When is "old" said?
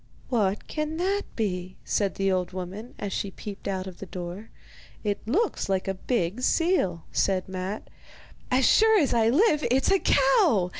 2.31-2.53